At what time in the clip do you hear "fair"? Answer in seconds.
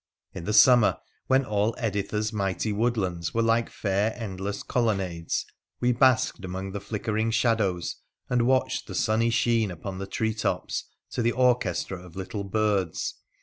3.69-4.15